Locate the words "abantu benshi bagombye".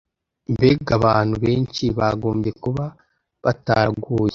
0.99-2.51